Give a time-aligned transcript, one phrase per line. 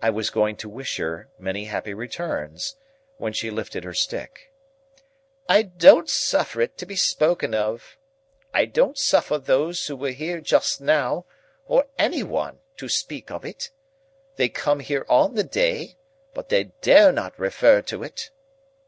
[0.00, 2.76] I was going to wish her many happy returns,
[3.16, 4.52] when she lifted her stick.
[5.48, 7.98] "I don't suffer it to be spoken of.
[8.54, 11.26] I don't suffer those who were here just now,
[11.66, 13.72] or any one to speak of it.
[14.36, 15.96] They come here on the day,
[16.32, 18.30] but they dare not refer to it."